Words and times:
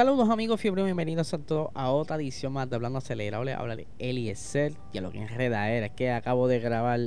Saludos 0.00 0.30
amigos 0.30 0.58
fiebre, 0.58 0.82
bienvenidos 0.82 1.34
a 1.34 1.38
todos 1.38 1.68
a 1.74 1.90
otra 1.90 2.16
edición 2.16 2.54
más 2.54 2.70
de 2.70 2.76
Hablando 2.76 3.00
Acelerable. 3.00 3.52
Habla 3.52 3.76
de 3.76 3.86
Eliezer 3.98 4.72
y 4.94 4.96
a 4.96 5.02
lo 5.02 5.10
que 5.10 5.20
enreda 5.20 5.70
era 5.70 5.84
es 5.84 5.92
que 5.92 6.10
acabo 6.10 6.48
de 6.48 6.58
grabar 6.58 7.00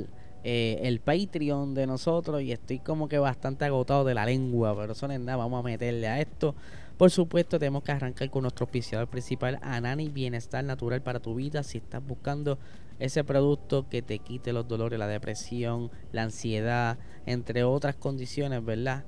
eh, 0.44 0.78
el 0.80 1.00
Patreon 1.00 1.74
de 1.74 1.88
nosotros 1.88 2.40
y 2.42 2.52
estoy 2.52 2.78
como 2.78 3.08
que 3.08 3.18
bastante 3.18 3.64
agotado 3.64 4.04
de 4.04 4.14
la 4.14 4.24
lengua, 4.24 4.76
pero 4.76 4.92
eso 4.92 5.08
no 5.08 5.12
es 5.12 5.18
nada, 5.18 5.38
vamos 5.38 5.58
a 5.58 5.64
meterle 5.64 6.06
a 6.06 6.20
esto. 6.20 6.54
Por 6.96 7.10
supuesto, 7.10 7.58
tenemos 7.58 7.82
que 7.82 7.90
arrancar 7.90 8.30
con 8.30 8.42
nuestro 8.42 8.66
auspiciador 8.66 9.08
principal, 9.08 9.58
Anani 9.62 10.08
Bienestar 10.08 10.62
Natural 10.62 11.02
para 11.02 11.18
tu 11.18 11.34
vida. 11.34 11.64
Si 11.64 11.78
estás 11.78 12.06
buscando 12.06 12.60
ese 13.00 13.24
producto 13.24 13.88
que 13.88 14.02
te 14.02 14.20
quite 14.20 14.52
los 14.52 14.68
dolores, 14.68 15.00
la 15.00 15.08
depresión, 15.08 15.90
la 16.12 16.22
ansiedad, 16.22 16.98
entre 17.26 17.64
otras 17.64 17.96
condiciones, 17.96 18.64
¿verdad? 18.64 19.02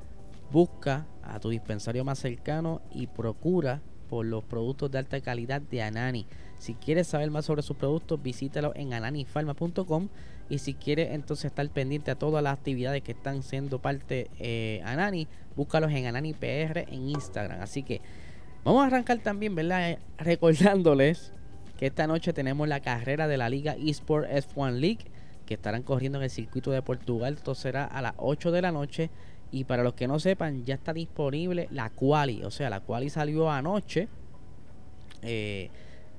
Busca 0.51 1.07
a 1.23 1.41
tu 1.41 1.51
dispensario 1.51 2.05
más 2.05 2.19
cercano 2.19 2.81
y 2.93 3.07
procura 3.09 3.83
por 4.09 4.25
los 4.25 4.45
productos 4.45 4.91
de 4.91 4.99
alta 4.99 5.21
calidad 5.21 5.61
de 5.61 5.83
Anani. 5.83 6.27
Si 6.59 6.75
quieres 6.75 7.09
saber 7.09 7.31
más 7.31 7.45
sobre 7.45 7.63
sus 7.63 7.77
productos, 7.77 8.23
visítalo 8.23 8.73
en 8.75 8.95
ananifarma.com 8.95 10.09
y 10.49 10.59
si 10.59 10.75
quieres 10.75 11.13
entonces 11.13 11.47
estar 11.47 11.69
pendiente 11.71 12.11
a 12.11 12.15
todas 12.15 12.43
las 12.43 12.55
actividades 12.55 13.03
que 13.03 13.13
están 13.13 13.43
siendo 13.43 13.81
parte 13.81 14.31
eh, 14.39 14.81
Anani, 14.85 15.27
búscalos 15.57 15.93
en 15.93 16.07
AnaniPR 16.07 16.87
en 16.89 17.09
Instagram. 17.09 17.61
Así 17.61 17.83
que 17.83 18.01
vamos 18.65 18.85
a 18.85 18.87
arrancar 18.87 19.19
también, 19.19 19.55
¿verdad? 19.55 19.91
Eh, 19.91 19.99
recordándoles 20.19 21.33
que 21.77 21.87
esta 21.87 22.07
noche 22.07 22.33
tenemos 22.33 22.69
la 22.69 22.81
carrera 22.81 23.29
de 23.29 23.37
la 23.37 23.49
Liga 23.49 23.77
Esport 23.79 24.29
F1 24.31 24.73
League 24.79 25.11
que 25.45 25.55
estarán 25.55 25.83
corriendo 25.83 26.19
en 26.19 26.25
el 26.25 26.31
circuito 26.31 26.71
de 26.71 26.83
Portugal. 26.83 27.35
Esto 27.35 27.55
será 27.55 27.85
a 27.85 28.03
las 28.03 28.15
8 28.17 28.51
de 28.51 28.63
la 28.63 28.73
noche 28.73 29.11
y 29.51 29.65
para 29.65 29.83
los 29.83 29.95
que 29.95 30.09
no 30.09 30.19
sepan, 30.19 30.65
ya 30.65 30.75
está 30.75 30.93
disponible 30.93 31.69
la 31.71 31.91
quali. 31.91 32.43
O 32.45 32.51
sea, 32.51 32.71
la 32.71 32.81
quali 32.81 33.11
salió 33.11 33.51
anoche. 33.51 34.09
Eh, 35.23 35.71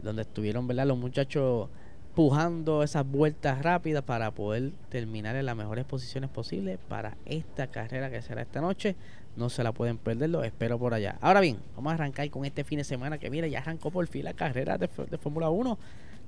donde 0.02 0.24
estuvieron 0.24 0.68
¿verdad? 0.68 0.86
los 0.86 0.98
muchachos 0.98 1.70
pujando 2.14 2.82
esas 2.82 3.06
vueltas 3.06 3.62
rápidas 3.62 4.04
para 4.04 4.32
poder 4.32 4.72
terminar 4.90 5.36
en 5.36 5.46
las 5.46 5.56
mejores 5.56 5.86
posiciones 5.86 6.30
posibles 6.30 6.80
para 6.88 7.16
esta 7.26 7.68
carrera 7.68 8.10
que 8.10 8.22
será 8.22 8.42
esta 8.42 8.60
noche. 8.60 8.96
No 9.36 9.52
se 9.52 9.64
la 9.64 9.72
pueden 9.72 10.00
perder, 10.00 10.32
lo 10.32 10.44
espero 10.44 10.80
por 10.80 10.96
allá. 10.96 11.18
Ahora 11.22 11.42
bien, 11.42 11.60
vamos 11.76 11.92
a 11.92 11.94
arrancar 11.94 12.28
con 12.32 12.44
este 12.44 12.64
fin 12.64 12.80
de 12.80 12.84
semana 12.84 13.20
que 13.20 13.30
mira, 13.30 13.48
ya 13.48 13.60
arrancó 13.60 13.92
por 13.92 14.08
fin 14.08 14.24
la 14.24 14.34
carrera 14.34 14.80
de, 14.80 14.90
de 15.12 15.18
Fórmula 15.20 15.50
1. 15.50 15.78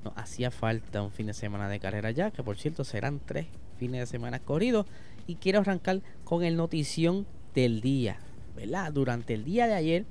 Nos 0.03 0.13
hacía 0.17 0.51
falta 0.51 1.01
un 1.01 1.11
fin 1.11 1.27
de 1.27 1.33
semana 1.33 1.67
de 1.69 1.79
carrera 1.79 2.11
ya, 2.11 2.31
que 2.31 2.43
por 2.43 2.57
cierto 2.57 2.83
serán 2.83 3.19
tres 3.25 3.47
fines 3.77 4.01
de 4.01 4.05
semana 4.05 4.39
corridos 4.39 4.85
y 5.27 5.35
quiero 5.35 5.59
arrancar 5.59 6.01
con 6.23 6.43
el 6.43 6.55
notición 6.55 7.25
del 7.53 7.81
día. 7.81 8.19
¿verdad? 8.55 8.91
Durante 8.91 9.33
el 9.33 9.43
día 9.43 9.67
de 9.67 9.73
ayer 9.73 10.05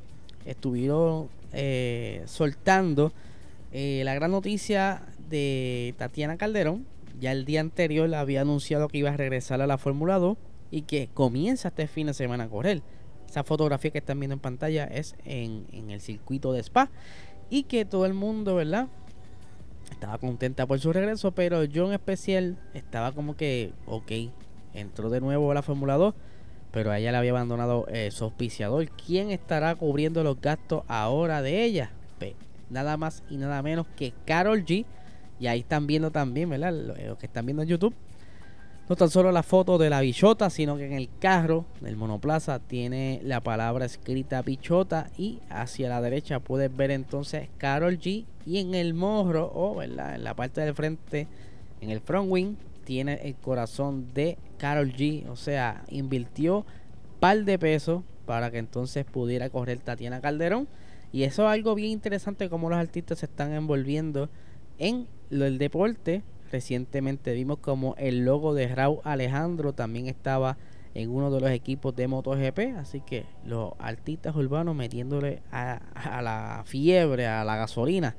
estuvieron 0.45 1.29
eh, 1.53 2.23
soltando 2.27 3.13
eh, 3.73 4.03
la 4.05 4.15
gran 4.15 4.31
noticia 4.31 5.03
de 5.29 5.95
Tatiana 5.99 6.37
Calderón. 6.37 6.87
Ya 7.21 7.33
el 7.33 7.45
día 7.45 7.61
anterior 7.61 8.13
había 8.15 8.43
anunciado 8.43 8.89
que 8.89 8.99
iba 8.99 9.11
a 9.11 9.17
regresar 9.17 9.61
a 9.61 9.67
la 9.67 9.77
Fórmula 9.77 10.19
2 10.19 10.37
y 10.71 10.83
que 10.83 11.09
comienza 11.13 11.69
este 11.69 11.87
fin 11.89 12.07
de 12.07 12.15
semana 12.15 12.45
a 12.45 12.49
correr. 12.49 12.83
Esa 13.29 13.45
fotografía 13.45 13.91
que 13.91 13.99
están 13.99 14.21
viendo 14.21 14.35
en 14.35 14.41
pantalla 14.41 14.85
es 14.85 15.15
en, 15.25 15.67
en 15.73 15.91
el 15.91 16.01
circuito 16.01 16.53
de 16.53 16.61
Spa 16.61 16.91
y 17.51 17.65
que 17.65 17.85
todo 17.85 18.07
el 18.07 18.15
mundo, 18.15 18.55
¿verdad? 18.55 18.89
Estaba 19.99 20.19
contenta 20.19 20.65
por 20.65 20.79
su 20.79 20.93
regreso, 20.93 21.33
pero 21.33 21.65
yo 21.65 21.89
en 21.89 21.93
especial 21.93 22.57
estaba 22.73 23.11
como 23.11 23.37
que, 23.37 23.73
ok, 23.85 24.13
entró 24.73 25.11
de 25.11 25.21
nuevo 25.21 25.51
a 25.51 25.55
la 25.55 25.63
Fórmula 25.63 25.97
2, 25.97 26.15
pero 26.71 26.93
a 26.93 27.01
ella 27.01 27.11
le 27.11 27.19
había 27.19 27.33
abandonado 27.33 27.85
eh, 27.89 28.13
su 28.13 28.23
auspiciador. 28.23 28.89
¿Quién 28.91 29.33
estará 29.33 29.75
cubriendo 29.75 30.23
los 30.23 30.41
gastos 30.41 30.85
ahora 30.87 31.43
de 31.43 31.65
ella? 31.65 31.91
nada 32.71 32.97
más 32.97 33.25
y 33.29 33.39
nada 33.39 33.61
menos 33.61 33.87
que 33.97 34.13
Carol 34.25 34.65
G. 34.65 34.85
Y 35.41 35.49
ahí 35.49 35.61
están 35.61 35.89
viendo 35.89 36.13
también, 36.13 36.49
¿verdad? 36.49 36.73
Lo 36.73 37.19
que 37.19 37.27
están 37.27 37.47
viendo 37.47 37.65
en 37.65 37.69
YouTube. 37.69 37.95
No 38.89 38.97
tan 38.97 39.11
solo 39.11 39.31
la 39.33 39.43
foto 39.43 39.77
de 39.77 39.91
la 39.91 40.01
bichota, 40.01 40.49
sino 40.49 40.79
que 40.79 40.87
en 40.87 40.95
el 40.95 41.11
carro 41.19 41.67
del 41.81 41.97
monoplaza 41.97 42.59
tiene 42.59 43.21
la 43.23 43.41
palabra 43.41 43.85
escrita 43.85 44.41
bichota 44.41 45.11
y 45.19 45.41
hacia 45.51 45.91
la 45.91 46.01
derecha 46.01 46.41
puedes 46.41 46.75
ver 46.75 46.91
entonces 46.91 47.51
Carol 47.59 47.99
G 47.99 48.25
y 48.47 48.59
en 48.59 48.75
el 48.75 48.95
morro 48.95 49.47
o 49.47 49.83
en 49.83 49.97
la 49.97 50.35
parte 50.35 50.63
del 50.63 50.75
frente, 50.75 51.27
en 51.83 51.91
el 51.91 52.01
front 52.01 52.31
wing, 52.31 52.55
tiene 52.85 53.21
el 53.25 53.35
corazón 53.35 54.15
de 54.15 54.39
Carol 54.57 54.91
G. 54.95 55.29
O 55.29 55.37
sea, 55.37 55.85
invirtió 55.91 56.65
par 57.21 57.45
de 57.45 57.59
pesos 57.59 58.03
para 58.25 58.51
que 58.51 58.57
entonces 58.57 59.05
pudiera 59.05 59.51
correr 59.51 59.81
Tatiana 59.81 60.23
Calderón. 60.23 60.67
Y 61.13 61.25
eso 61.25 61.43
es 61.47 61.53
algo 61.53 61.75
bien 61.75 61.91
interesante 61.91 62.49
como 62.49 62.71
los 62.71 62.79
artistas 62.79 63.19
se 63.19 63.27
están 63.27 63.53
envolviendo 63.53 64.31
en 64.79 65.07
el 65.31 65.59
deporte. 65.59 66.23
Recientemente 66.51 67.33
vimos 67.33 67.59
como 67.59 67.95
el 67.97 68.25
logo 68.25 68.55
de 68.55 68.69
Raúl 68.69 69.01
Alejandro 69.05 69.73
también 69.73 70.07
estaba 70.07 70.57
en 70.95 71.11
uno 71.11 71.31
de 71.31 71.41
los 71.41 71.51
equipos 71.51 71.95
de 71.95 72.09
MotoGP. 72.09 72.77
Así 72.79 73.01
que 73.01 73.27
los 73.45 73.73
artistas 73.79 74.35
urbanos 74.35 74.75
metiéndole 74.75 75.43
a, 75.51 76.21
la 76.23 76.63
fiebre, 76.65 77.27
a 77.27 77.45
la 77.45 77.57
gasolina 77.57 78.17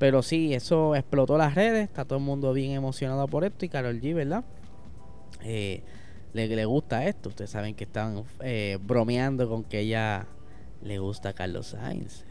pero 0.00 0.22
sí, 0.22 0.54
eso 0.54 0.96
explotó 0.96 1.36
las 1.36 1.54
redes, 1.54 1.84
está 1.84 2.06
todo 2.06 2.18
el 2.18 2.24
mundo 2.24 2.54
bien 2.54 2.70
emocionado 2.70 3.28
por 3.28 3.44
esto 3.44 3.66
y 3.66 3.68
Carol 3.68 4.00
G, 4.00 4.14
¿verdad? 4.14 4.44
Eh, 5.42 5.82
le, 6.32 6.48
le, 6.48 6.64
gusta 6.64 7.04
esto, 7.04 7.28
ustedes 7.28 7.50
saben 7.50 7.74
que 7.74 7.84
están 7.84 8.24
eh, 8.40 8.78
bromeando 8.80 9.46
con 9.46 9.62
que 9.62 9.80
ella 9.80 10.26
le 10.82 10.98
gusta 10.98 11.28
a 11.28 11.32
Carlos 11.34 11.66
Sainz. 11.66 12.24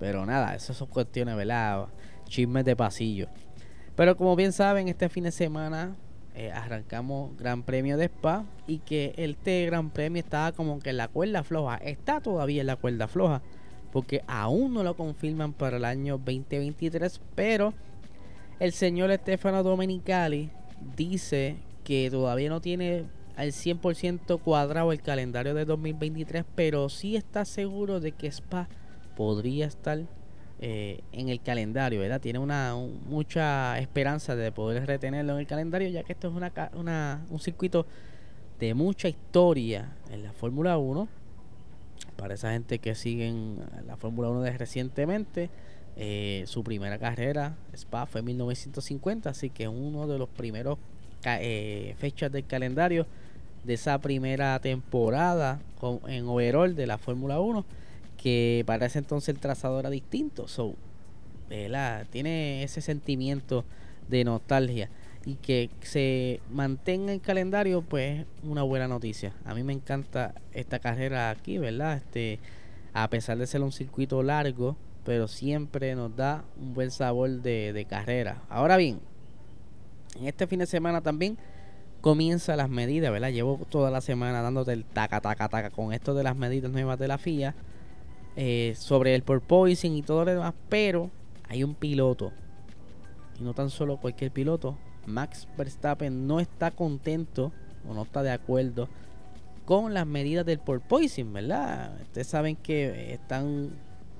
Pero 0.00 0.26
nada, 0.26 0.56
esas 0.56 0.76
son 0.76 0.88
cuestiones, 0.88 1.36
¿verdad? 1.36 1.86
Chismes 2.24 2.64
de 2.64 2.74
pasillo. 2.74 3.28
Pero 3.96 4.16
como 4.16 4.36
bien 4.36 4.52
saben, 4.52 4.88
este 4.88 5.08
fin 5.08 5.24
de 5.24 5.30
semana 5.30 5.96
eh, 6.34 6.50
arrancamos 6.50 7.36
Gran 7.36 7.62
Premio 7.62 7.96
de 7.96 8.06
Spa 8.06 8.44
y 8.66 8.78
que 8.78 9.14
este 9.16 9.66
Gran 9.66 9.90
Premio 9.90 10.20
estaba 10.20 10.52
como 10.52 10.80
que 10.80 10.90
en 10.90 10.96
la 10.96 11.08
cuerda 11.08 11.44
floja. 11.44 11.76
Está 11.76 12.20
todavía 12.20 12.60
en 12.60 12.66
la 12.66 12.76
cuerda 12.76 13.06
floja 13.06 13.42
porque 13.94 14.24
aún 14.26 14.74
no 14.74 14.82
lo 14.82 14.96
confirman 14.96 15.52
para 15.52 15.76
el 15.76 15.84
año 15.84 16.18
2023, 16.18 17.20
pero 17.36 17.72
el 18.58 18.72
señor 18.72 19.14
Stefano 19.14 19.62
Domenicali 19.62 20.50
dice 20.96 21.58
que 21.84 22.10
todavía 22.10 22.48
no 22.48 22.60
tiene 22.60 23.04
al 23.36 23.52
100% 23.52 24.40
cuadrado 24.40 24.90
el 24.90 25.00
calendario 25.00 25.54
de 25.54 25.64
2023, 25.64 26.44
pero 26.56 26.88
sí 26.88 27.14
está 27.14 27.44
seguro 27.44 28.00
de 28.00 28.10
que 28.10 28.26
Spa 28.26 28.68
podría 29.16 29.66
estar 29.66 30.00
eh, 30.60 31.00
en 31.12 31.28
el 31.28 31.40
calendario, 31.40 32.00
¿verdad? 32.00 32.20
Tiene 32.20 32.38
una 32.38 32.74
mucha 33.06 33.78
esperanza 33.78 34.36
de 34.36 34.52
poder 34.52 34.86
retenerlo 34.86 35.34
en 35.34 35.40
el 35.40 35.46
calendario, 35.46 35.88
ya 35.88 36.04
que 36.04 36.12
esto 36.12 36.28
es 36.28 36.34
una, 36.74 37.24
un 37.28 37.38
circuito 37.40 37.86
de 38.58 38.74
mucha 38.74 39.08
historia 39.08 39.96
en 40.10 40.22
la 40.22 40.32
Fórmula 40.32 40.78
1 40.78 41.08
para 42.16 42.34
esa 42.34 42.52
gente 42.52 42.78
que 42.78 42.94
siguen 42.94 43.58
la 43.86 43.96
Fórmula 43.96 44.28
1 44.28 44.42
de 44.42 44.56
recientemente, 44.56 45.50
eh, 45.96 46.44
su 46.46 46.64
primera 46.64 46.98
carrera, 46.98 47.56
Spa, 47.72 48.06
fue 48.06 48.20
en 48.20 48.26
1950, 48.26 49.30
así 49.30 49.50
que 49.50 49.68
uno 49.68 50.06
de 50.06 50.18
los 50.18 50.28
primeros 50.28 50.78
eh, 51.24 51.94
fechas 51.98 52.30
del 52.32 52.46
calendario 52.46 53.06
de 53.64 53.74
esa 53.74 53.98
primera 53.98 54.58
temporada 54.60 55.60
en 56.06 56.26
overall 56.28 56.74
de 56.74 56.86
la 56.86 56.98
Fórmula 56.98 57.40
1, 57.40 57.64
que 58.24 58.64
para 58.64 58.86
ese 58.86 59.00
entonces 59.00 59.28
el 59.28 59.38
trazado 59.38 59.78
era 59.78 59.90
distinto. 59.90 60.48
So, 60.48 60.76
tiene 62.10 62.62
ese 62.62 62.80
sentimiento 62.80 63.66
de 64.08 64.24
nostalgia 64.24 64.88
y 65.26 65.34
que 65.34 65.68
se 65.82 66.40
mantenga 66.50 67.12
en 67.12 67.18
calendario, 67.18 67.82
pues 67.82 68.24
una 68.42 68.62
buena 68.62 68.88
noticia. 68.88 69.34
A 69.44 69.52
mí 69.54 69.62
me 69.62 69.74
encanta 69.74 70.34
esta 70.54 70.78
carrera 70.78 71.28
aquí, 71.28 71.58
¿verdad? 71.58 71.98
Este, 71.98 72.40
a 72.94 73.10
pesar 73.10 73.36
de 73.36 73.46
ser 73.46 73.60
un 73.60 73.72
circuito 73.72 74.22
largo, 74.22 74.74
pero 75.04 75.28
siempre 75.28 75.94
nos 75.94 76.16
da 76.16 76.44
un 76.58 76.72
buen 76.72 76.90
sabor 76.90 77.28
de, 77.28 77.86
carrera. 77.90 78.40
Ahora 78.48 78.78
bien, 78.78 79.00
en 80.18 80.28
este 80.28 80.46
fin 80.46 80.60
de 80.60 80.66
semana 80.66 81.02
también 81.02 81.36
comienza 82.00 82.56
las 82.56 82.70
medidas, 82.70 83.12
¿verdad? 83.12 83.32
Llevo 83.32 83.60
toda 83.68 83.90
la 83.90 84.00
semana 84.00 84.40
dándote 84.40 84.72
el 84.72 84.86
taca, 84.86 85.20
taca, 85.20 85.50
taca 85.50 85.68
con 85.68 85.92
esto 85.92 86.14
de 86.14 86.22
las 86.22 86.36
medidas 86.36 86.72
nuevas 86.72 86.98
de 86.98 87.08
la 87.08 87.18
FIA. 87.18 87.54
Eh, 88.36 88.74
sobre 88.76 89.14
el 89.14 89.22
porpoising 89.22 89.94
y 89.94 90.02
todo 90.02 90.24
lo 90.24 90.30
demás, 90.32 90.54
pero 90.68 91.10
hay 91.48 91.64
un 91.64 91.74
piloto, 91.74 92.32
y 93.38 93.44
no 93.44 93.54
tan 93.54 93.70
solo 93.70 93.98
cualquier 93.98 94.30
piloto, 94.30 94.76
Max 95.06 95.46
Verstappen 95.56 96.26
no 96.26 96.40
está 96.40 96.70
contento 96.70 97.52
o 97.88 97.94
no 97.94 98.02
está 98.02 98.22
de 98.22 98.30
acuerdo 98.30 98.88
con 99.64 99.94
las 99.94 100.06
medidas 100.06 100.44
del 100.44 100.58
porpoising, 100.58 101.32
¿verdad? 101.32 101.98
Ustedes 102.02 102.26
saben 102.26 102.56
que 102.56 103.12
están 103.12 103.70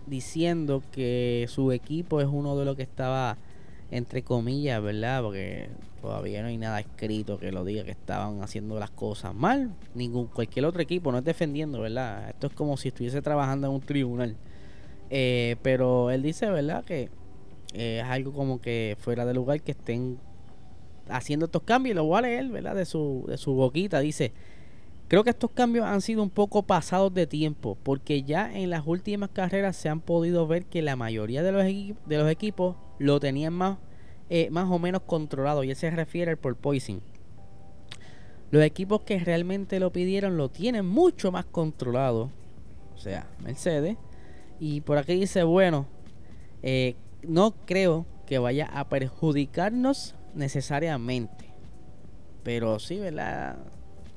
diciendo 0.07 0.83
que 0.93 1.47
su 1.49 1.73
equipo 1.73 2.21
es 2.21 2.29
uno 2.31 2.57
de 2.57 2.65
los 2.65 2.77
que 2.77 2.83
estaba 2.83 3.37
entre 3.95 4.23
comillas, 4.23 4.83
¿verdad? 4.83 5.23
Porque 5.23 5.69
todavía 6.03 6.43
no 6.43 6.49
hay 6.49 6.59
nada 6.59 6.81
escrito 6.81 7.39
que 7.39 7.53
lo 7.53 7.65
diga 7.65 7.85
que 7.85 7.93
estaban 7.93 8.43
haciendo 8.43 8.77
las 8.81 8.91
cosas 8.91 9.33
mal. 9.37 9.73
Ningún 9.95 10.27
cualquier 10.27 10.67
otro 10.67 10.83
equipo 10.83 11.13
no 11.13 11.19
es 11.19 11.25
defendiendo, 11.25 11.81
¿verdad? 11.81 12.31
Esto 12.31 12.49
es 12.49 12.55
como 12.55 12.77
si 12.77 12.89
estuviese 12.89 13.23
trabajando 13.23 13.69
en 13.69 13.73
un 13.75 13.81
tribunal. 13.81 14.37
Eh, 15.11 15.55
pero 15.63 16.11
él 16.11 16.23
dice, 16.23 16.51
¿verdad? 16.51 16.85
Que 16.85 17.09
eh, 17.73 18.01
es 18.03 18.11
algo 18.11 18.33
como 18.33 18.61
que 18.61 18.97
fuera 18.99 19.25
de 19.25 19.33
lugar 19.33 19.61
que 19.61 19.71
estén 19.71 20.19
haciendo 21.09 21.47
estos 21.47 21.63
cambios. 21.63 21.95
Lo 21.95 22.03
voy 22.03 22.19
a 22.19 22.43
¿verdad? 22.49 22.75
De 22.75 22.87
su, 22.87 23.25
de 23.29 23.39
su 23.39 23.55
boquita. 23.55 24.01
Dice, 24.01 24.33
Creo 25.07 25.23
que 25.23 25.31
estos 25.31 25.51
cambios 25.51 25.85
han 25.85 26.01
sido 26.01 26.23
un 26.23 26.31
poco 26.31 26.63
pasados 26.63 27.13
de 27.13 27.27
tiempo, 27.27 27.77
porque 27.83 28.23
ya 28.23 28.53
en 28.53 28.71
las 28.71 28.85
últimas 28.87 29.29
carreras 29.31 29.77
se 29.77 29.91
han 29.91 30.01
podido 30.01 30.47
ver 30.47 30.65
que 30.65 30.81
la 30.81 30.97
mayoría 30.97 31.43
de 31.43 31.53
los, 31.53 31.65
de 31.65 32.19
los 32.19 32.29
equipos 32.31 32.77
lo 32.99 33.21
tenían 33.21 33.53
más, 33.53 33.79
eh, 34.31 34.49
más 34.51 34.71
o 34.71 34.79
menos 34.79 35.03
controlado, 35.03 35.65
y 35.65 35.71
él 35.71 35.77
se 35.77 35.91
refiere 35.91 36.31
al 36.31 36.37
porpoising. 36.37 37.01
Los 38.51 38.63
equipos 38.63 39.03
que 39.03 39.19
realmente 39.19 39.81
lo 39.81 39.93
pidieron 39.93 40.37
lo 40.37 40.49
tienen 40.49 40.87
mucho 40.87 41.33
más 41.33 41.45
controlado, 41.45 42.31
o 42.95 42.99
sea, 42.99 43.27
Mercedes. 43.43 43.97
Y 44.61 44.81
por 44.83 44.99
aquí 44.99 45.15
dice, 45.15 45.43
bueno, 45.43 45.87
eh, 46.63 46.95
no 47.23 47.55
creo 47.67 48.07
que 48.27 48.39
vaya 48.39 48.67
a 48.67 48.89
perjudicarnos 48.89 50.15
necesariamente. 50.35 51.47
Pero 52.43 52.79
sí, 52.79 52.99
¿verdad? 52.99 53.59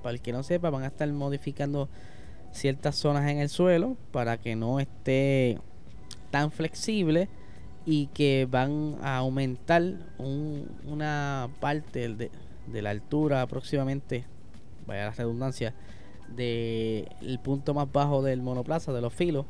para 0.01 0.13
el 0.13 0.21
que 0.21 0.31
no 0.31 0.43
sepa, 0.43 0.69
van 0.69 0.83
a 0.83 0.87
estar 0.87 1.11
modificando 1.11 1.89
ciertas 2.51 2.95
zonas 2.95 3.29
en 3.29 3.39
el 3.39 3.49
suelo 3.49 3.97
para 4.11 4.37
que 4.37 4.55
no 4.55 4.79
esté 4.79 5.59
tan 6.31 6.51
flexible 6.51 7.29
y 7.89 8.07
que 8.07 8.45
van 8.51 8.97
a 9.01 9.15
aumentar 9.15 9.81
una 10.19 11.49
parte 11.61 12.09
de, 12.09 12.81
la 12.81 12.89
altura 12.89 13.41
aproximadamente, 13.41 14.25
vaya 14.85 15.05
la 15.05 15.11
redundancia, 15.11 15.73
del 16.35 17.39
punto 17.41 17.73
más 17.73 17.89
bajo 17.89 18.21
del 18.21 18.41
monoplaza, 18.41 18.91
de 18.91 18.99
los 18.99 19.13
filos, 19.13 19.45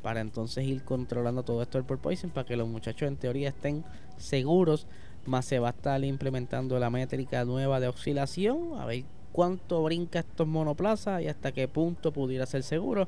para 0.00 0.22
entonces 0.22 0.64
ir 0.64 0.82
controlando 0.84 1.42
todo 1.42 1.60
esto 1.60 1.76
del 1.76 1.86
porpoising 1.86 2.30
para 2.30 2.46
que 2.46 2.56
los 2.56 2.66
muchachos 2.66 3.06
en 3.06 3.18
teoría 3.18 3.50
estén 3.50 3.84
seguros, 4.16 4.86
más 5.26 5.44
se 5.44 5.58
va 5.58 5.68
a 5.68 5.72
estar 5.72 6.02
implementando 6.02 6.78
la 6.78 6.88
métrica 6.88 7.44
nueva 7.44 7.78
de 7.78 7.88
oscilación, 7.88 8.80
a 8.80 8.86
ver 8.86 9.04
cuánto 9.32 9.82
brinca 9.82 10.20
estos 10.20 10.48
monoplazas 10.48 11.20
y 11.20 11.28
hasta 11.28 11.52
qué 11.52 11.68
punto 11.68 12.10
pudiera 12.10 12.46
ser 12.46 12.62
seguro. 12.62 13.06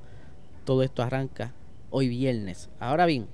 Todo 0.66 0.82
esto 0.82 1.02
arranca 1.02 1.54
hoy 1.88 2.08
viernes. 2.08 2.68
Ahora 2.78 3.06
bien, 3.06 3.28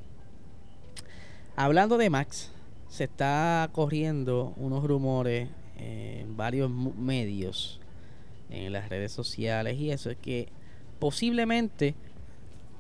hablando 1.57 1.99
de 1.99 2.11
Max, 2.11 2.51
se 2.89 3.05
está 3.05 3.69
corriendo 3.73 4.53
unos 4.57 4.85
rumores 4.85 5.49
en 5.77 6.37
varios 6.37 6.71
medios, 6.71 7.81
en 8.51 8.73
las 8.73 8.89
redes 8.89 9.13
sociales 9.13 9.79
y 9.79 9.91
eso 9.91 10.11
es 10.11 10.17
que 10.17 10.49
posiblemente 10.99 11.95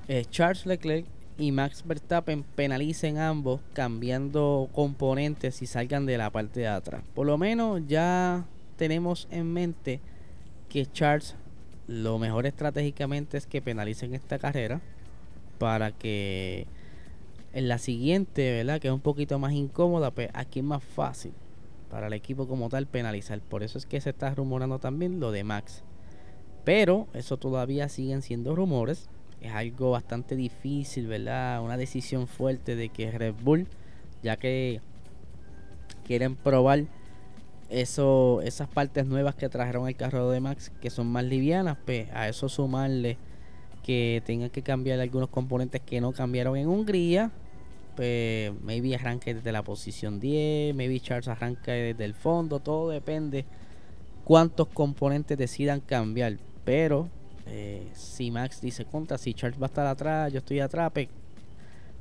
eh, 0.08 0.24
Charles 0.28 0.66
Leclerc 0.66 1.06
y 1.38 1.52
Max 1.52 1.84
Verstappen 1.86 2.42
penalicen 2.42 3.18
ambos 3.18 3.60
cambiando 3.72 4.68
componentes 4.72 5.62
y 5.62 5.66
salgan 5.66 6.04
de 6.04 6.18
la 6.18 6.30
parte 6.30 6.60
de 6.60 6.68
atrás. 6.68 7.02
Por 7.14 7.26
lo 7.26 7.38
menos 7.38 7.80
ya 7.86 8.44
tenemos 8.76 9.26
en 9.30 9.52
mente 9.52 10.00
que 10.68 10.86
Charles 10.86 11.36
lo 11.86 12.18
mejor 12.18 12.46
estratégicamente 12.46 13.38
es 13.38 13.46
que 13.46 13.62
penalicen 13.62 14.14
esta 14.14 14.38
carrera 14.38 14.80
para 15.58 15.92
que 15.92 16.66
en 17.52 17.68
la 17.68 17.78
siguiente, 17.78 18.52
¿verdad? 18.52 18.80
Que 18.80 18.88
es 18.88 18.94
un 18.94 19.00
poquito 19.00 19.38
más 19.38 19.52
incómoda, 19.52 20.10
pues 20.10 20.30
aquí 20.34 20.60
es 20.60 20.64
más 20.64 20.82
fácil 20.82 21.32
para 21.90 22.06
el 22.06 22.12
equipo 22.12 22.46
como 22.46 22.68
tal 22.68 22.86
penalizar. 22.86 23.40
Por 23.40 23.62
eso 23.62 23.76
es 23.76 23.86
que 23.86 24.00
se 24.00 24.10
está 24.10 24.34
rumorando 24.34 24.78
también 24.78 25.20
lo 25.20 25.32
de 25.32 25.44
Max. 25.44 25.82
Pero 26.64 27.08
eso 27.14 27.36
todavía 27.36 27.88
siguen 27.88 28.22
siendo 28.22 28.54
rumores. 28.54 29.08
Es 29.40 29.52
algo 29.52 29.90
bastante 29.90 30.36
difícil, 30.36 31.06
¿verdad? 31.06 31.62
Una 31.62 31.76
decisión 31.76 32.26
fuerte 32.26 32.76
de 32.76 32.90
que 32.90 33.10
Red 33.10 33.34
Bull, 33.42 33.66
ya 34.22 34.36
que 34.36 34.80
quieren 36.04 36.36
probar 36.36 36.84
eso, 37.70 38.42
esas 38.42 38.68
partes 38.68 39.06
nuevas 39.06 39.34
que 39.34 39.48
trajeron 39.48 39.88
el 39.88 39.96
carro 39.96 40.30
de 40.30 40.40
Max, 40.40 40.70
que 40.80 40.90
son 40.90 41.06
más 41.06 41.24
livianas, 41.24 41.78
pues 41.84 42.10
a 42.12 42.28
eso 42.28 42.48
sumarle 42.48 43.16
que 43.90 44.22
tengan 44.24 44.50
que 44.50 44.62
cambiar 44.62 45.00
algunos 45.00 45.30
componentes 45.30 45.80
que 45.80 46.00
no 46.00 46.12
cambiaron 46.12 46.56
en 46.56 46.68
Hungría, 46.68 47.32
pues 47.96 48.52
maybe 48.62 48.94
arranque 48.94 49.34
desde 49.34 49.50
la 49.50 49.64
posición 49.64 50.20
10, 50.20 50.76
maybe 50.76 51.00
Charles 51.00 51.26
arranque 51.26 51.72
desde 51.72 52.04
el 52.04 52.14
fondo, 52.14 52.60
todo 52.60 52.90
depende 52.90 53.46
cuántos 54.22 54.68
componentes 54.68 55.36
decidan 55.36 55.80
cambiar. 55.80 56.36
Pero 56.64 57.08
eh, 57.46 57.90
si 57.92 58.30
Max 58.30 58.60
dice 58.60 58.84
contra, 58.84 59.18
si 59.18 59.34
Charles 59.34 59.60
va 59.60 59.66
a 59.66 59.70
estar 59.70 59.88
atrás, 59.88 60.32
yo 60.32 60.38
estoy 60.38 60.60
atrás, 60.60 60.92
pues, 60.94 61.08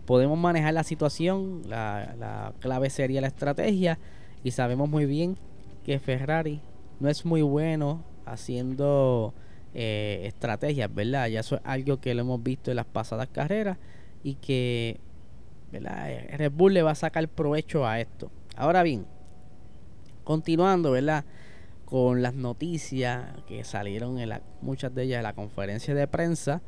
podemos 0.05 0.37
manejar 0.37 0.75
la 0.75 0.83
situación, 0.83 1.63
la 1.67 2.53
clave 2.59 2.91
sería 2.91 3.19
la 3.19 3.29
estrategia 3.29 3.97
y 4.43 4.51
sabemos 4.51 4.87
muy 4.87 5.07
bien 5.07 5.37
que 5.83 5.97
Ferrari 5.97 6.61
no 6.99 7.09
es 7.09 7.25
muy 7.25 7.41
bueno 7.41 8.03
haciendo 8.27 9.33
eh, 9.73 10.21
estrategias, 10.25 10.93
¿verdad? 10.93 11.27
Ya 11.27 11.41
eso 11.41 11.55
es 11.55 11.61
algo 11.63 11.99
que 11.99 12.13
lo 12.13 12.21
hemos 12.21 12.41
visto 12.41 12.71
en 12.71 12.77
las 12.77 12.85
pasadas 12.85 13.27
carreras 13.29 13.77
y 14.23 14.35
que 14.35 14.99
¿verdad? 15.71 16.11
Eh, 16.11 16.37
Red 16.37 16.51
Bull 16.51 16.73
le 16.73 16.81
va 16.81 16.91
a 16.91 16.95
sacar 16.95 17.27
provecho 17.27 17.85
a 17.85 17.99
esto. 17.99 18.31
Ahora 18.55 18.83
bien, 18.83 19.05
continuando, 20.23 20.91
¿verdad? 20.91 21.25
Con 21.85 22.21
las 22.21 22.33
noticias 22.33 23.25
que 23.47 23.63
salieron 23.63 24.19
en 24.19 24.29
la, 24.29 24.41
muchas 24.61 24.93
de 24.93 25.03
ellas 25.03 25.17
en 25.17 25.23
la 25.23 25.33
conferencia 25.33 25.93
de 25.93 26.07
prensa, 26.07 26.61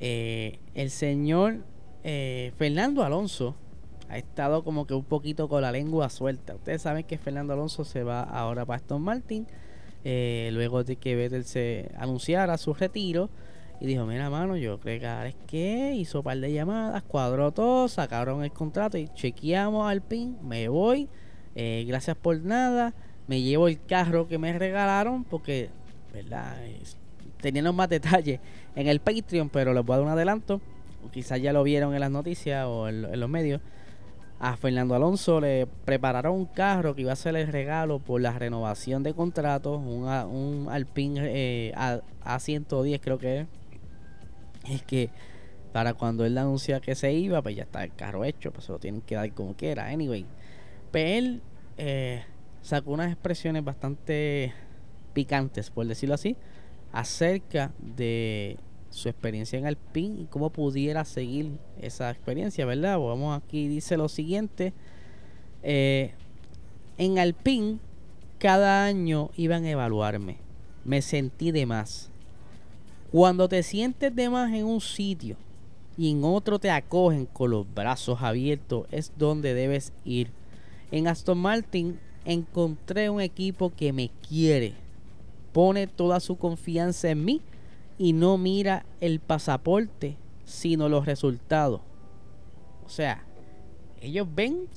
eh, 0.00 0.58
el 0.74 0.90
señor 0.90 1.64
Fernando 2.56 3.04
Alonso 3.04 3.54
ha 4.08 4.16
estado 4.16 4.64
como 4.64 4.86
que 4.86 4.94
un 4.94 5.04
poquito 5.04 5.48
con 5.48 5.62
la 5.62 5.72
lengua 5.72 6.08
suelta. 6.08 6.54
Ustedes 6.54 6.82
saben 6.82 7.04
que 7.04 7.18
Fernando 7.18 7.52
Alonso 7.52 7.84
se 7.84 8.02
va 8.02 8.22
ahora 8.22 8.64
para 8.64 8.78
Aston 8.78 9.02
Martin, 9.02 9.46
eh, 10.04 10.50
luego 10.52 10.84
de 10.84 10.96
que 10.96 11.16
Vettel 11.16 11.44
se 11.44 11.90
anunciara 11.96 12.56
su 12.58 12.74
retiro. 12.74 13.30
Y 13.80 13.86
dijo, 13.86 14.04
mira 14.06 14.28
mano, 14.28 14.56
yo 14.56 14.80
creo 14.80 15.00
que 15.00 15.28
es 15.28 15.36
que 15.46 15.94
hizo 15.94 16.18
un 16.18 16.24
par 16.24 16.38
de 16.38 16.52
llamadas, 16.52 17.02
cuadró 17.04 17.52
todo, 17.52 17.86
sacaron 17.86 18.42
el 18.42 18.50
contrato 18.50 18.98
y 18.98 19.06
chequeamos 19.08 19.88
al 19.88 20.02
pin, 20.02 20.36
me 20.42 20.68
voy, 20.68 21.08
eh, 21.54 21.84
gracias 21.86 22.16
por 22.16 22.40
nada, 22.40 22.92
me 23.28 23.40
llevo 23.40 23.68
el 23.68 23.80
carro 23.80 24.26
que 24.26 24.36
me 24.36 24.52
regalaron 24.58 25.22
porque, 25.22 25.70
¿verdad? 26.12 26.56
teníamos 27.40 27.72
más 27.72 27.88
detalles 27.88 28.40
en 28.74 28.88
el 28.88 28.98
Patreon, 28.98 29.48
pero 29.48 29.72
les 29.72 29.84
voy 29.84 29.94
a 29.94 29.98
dar 29.98 30.06
un 30.06 30.12
adelanto, 30.12 30.60
quizás 31.12 31.40
ya 31.40 31.52
lo 31.52 31.62
vieron 31.62 31.94
en 31.94 32.00
las 32.00 32.10
noticias 32.10 32.66
o 32.66 32.88
en 32.88 33.20
los 33.20 33.30
medios 33.30 33.60
a 34.40 34.56
Fernando 34.56 34.94
Alonso 34.94 35.40
le 35.40 35.66
prepararon 35.84 36.34
un 36.34 36.46
carro 36.46 36.94
que 36.94 37.02
iba 37.02 37.12
a 37.12 37.16
ser 37.16 37.36
el 37.36 37.48
regalo 37.48 37.98
por 37.98 38.20
la 38.20 38.38
renovación 38.38 39.02
de 39.02 39.12
contratos, 39.12 39.78
un, 39.78 40.04
un 40.04 40.68
Alpine 40.70 41.20
eh, 41.24 41.72
a, 41.74 42.38
110 42.38 43.00
creo 43.00 43.18
que 43.18 43.40
es. 43.40 43.46
Es 44.68 44.82
que 44.82 45.10
para 45.72 45.94
cuando 45.94 46.24
él 46.24 46.38
anuncia 46.38 46.80
que 46.80 46.94
se 46.94 47.12
iba, 47.12 47.42
pues 47.42 47.56
ya 47.56 47.64
está 47.64 47.82
el 47.82 47.94
carro 47.94 48.24
hecho, 48.24 48.52
pues 48.52 48.66
se 48.66 48.72
lo 48.72 48.78
tienen 48.78 49.00
que 49.00 49.16
dar 49.16 49.32
como 49.32 49.54
quiera. 49.54 49.86
Anyway, 49.86 50.24
pero 50.90 51.08
pues 51.08 51.18
él 51.18 51.42
eh, 51.76 52.24
sacó 52.62 52.92
unas 52.92 53.10
expresiones 53.10 53.64
bastante 53.64 54.52
picantes, 55.14 55.70
por 55.70 55.86
decirlo 55.86 56.14
así, 56.14 56.36
acerca 56.92 57.72
de 57.80 58.56
su 58.90 59.08
experiencia 59.08 59.58
en 59.58 59.66
Alpine 59.66 60.22
y 60.22 60.24
cómo 60.24 60.50
pudiera 60.50 61.04
seguir 61.04 61.58
esa 61.80 62.10
experiencia, 62.10 62.66
¿verdad? 62.66 62.98
Vamos 62.98 63.36
aquí, 63.36 63.68
dice 63.68 63.96
lo 63.96 64.08
siguiente. 64.08 64.72
Eh, 65.62 66.12
en 66.96 67.18
Alpine, 67.18 67.78
cada 68.38 68.84
año 68.84 69.30
iban 69.36 69.64
a 69.64 69.70
evaluarme. 69.70 70.38
Me 70.84 71.02
sentí 71.02 71.50
de 71.50 71.66
más. 71.66 72.10
Cuando 73.12 73.48
te 73.48 73.62
sientes 73.62 74.14
de 74.14 74.28
más 74.30 74.52
en 74.52 74.64
un 74.64 74.80
sitio 74.80 75.36
y 75.96 76.10
en 76.10 76.24
otro 76.24 76.58
te 76.58 76.70
acogen 76.70 77.26
con 77.26 77.50
los 77.50 77.66
brazos 77.74 78.22
abiertos, 78.22 78.86
es 78.90 79.12
donde 79.16 79.54
debes 79.54 79.92
ir. 80.04 80.30
En 80.90 81.08
Aston 81.08 81.38
Martin 81.38 81.98
encontré 82.24 83.10
un 83.10 83.20
equipo 83.20 83.72
que 83.74 83.92
me 83.92 84.10
quiere, 84.28 84.74
pone 85.52 85.86
toda 85.86 86.20
su 86.20 86.36
confianza 86.36 87.10
en 87.10 87.24
mí 87.24 87.42
y 87.98 88.12
no 88.12 88.38
mira 88.38 88.86
el 89.00 89.20
pasaporte, 89.20 90.16
sino 90.44 90.88
los 90.88 91.04
resultados. 91.04 91.80
O 92.86 92.88
sea, 92.88 93.24
ellos 94.00 94.26
ven 94.34 94.68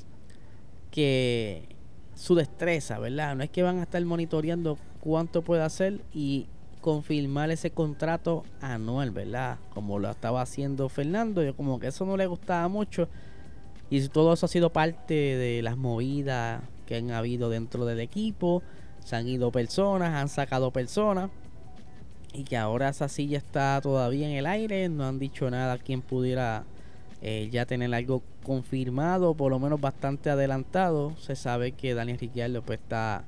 que 0.90 1.70
su 2.16 2.36
destreza, 2.36 3.00
¿verdad? 3.00 3.36
No 3.36 3.44
es 3.44 3.50
que 3.50 3.64
van 3.64 3.80
a 3.80 3.84
estar 3.84 4.04
monitoreando 4.04 4.78
cuánto 5.00 5.44
puede 5.44 5.64
hacer 5.64 6.02
y 6.14 6.48
confirmar 6.82 7.52
ese 7.52 7.72
contrato 7.72 8.44
anual, 8.60 9.12
¿verdad? 9.12 9.60
Como 9.74 10.00
lo 10.00 10.10
estaba 10.10 10.42
haciendo 10.42 10.90
Fernando, 10.90 11.44
yo 11.44 11.56
como 11.56 11.80
que 11.80 11.88
eso 11.88 12.06
no 12.06 12.18
le 12.18 12.26
gustaba 12.26 12.68
mucho 12.68 13.08
y 13.90 14.08
todo 14.10 14.34
eso 14.34 14.48
ha 14.48 14.50
sido 14.50 14.72
parte 14.72 15.14
de 15.14 15.62
las 15.62 15.78
movidas 15.78 16.64
que 16.88 16.96
han 16.96 17.12
habido 17.12 17.50
dentro 17.50 17.86
del 17.86 18.00
equipo, 18.00 18.64
se 19.04 19.16
han 19.16 19.28
ido 19.28 19.52
personas, 19.52 20.16
han 20.16 20.28
sacado 20.28 20.72
personas 20.72 21.30
y 22.34 22.44
que 22.44 22.58
ahora 22.58 22.90
esa 22.90 23.10
silla 23.10 23.38
está 23.38 23.80
todavía 23.82 24.28
en 24.30 24.36
el 24.36 24.46
aire, 24.46 24.88
no 24.90 25.06
han 25.06 25.20
dicho 25.20 25.50
nada 25.50 25.78
quien 25.78 26.02
pudiera 26.02 26.64
eh, 27.22 27.50
ya 27.52 27.66
tener 27.66 27.94
algo 27.94 28.24
confirmado, 28.44 29.34
por 29.36 29.52
lo 29.52 29.60
menos 29.60 29.80
bastante 29.80 30.30
adelantado. 30.30 31.16
Se 31.18 31.36
sabe 31.36 31.74
que 31.74 31.94
Daniel 31.94 32.18
Ricciardo 32.20 32.64
pues 32.64 32.80
está 32.80 33.26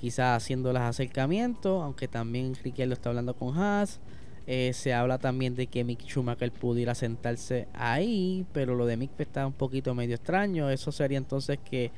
quizás 0.00 0.36
haciendo 0.36 0.72
los 0.72 0.82
acercamientos, 0.82 1.82
aunque 1.82 2.08
también 2.08 2.54
Ricciardo 2.62 2.92
está 2.94 3.10
hablando 3.10 3.34
con 3.34 3.56
Haas. 3.56 4.00
Eh, 4.48 4.72
se 4.74 4.92
habla 4.92 5.18
también 5.18 5.54
de 5.54 5.68
que 5.68 5.84
Mick 5.84 6.02
Schumacher 6.02 6.50
pudiera 6.50 6.96
sentarse 6.96 7.68
ahí, 7.74 8.44
pero 8.52 8.74
lo 8.74 8.86
de 8.86 8.96
Mick 8.96 9.12
pues, 9.12 9.28
está 9.28 9.46
un 9.46 9.52
poquito 9.52 9.94
medio 9.94 10.16
extraño. 10.16 10.68
Eso 10.68 10.90
sería 10.90 11.18
entonces 11.18 11.58
que 11.58 11.92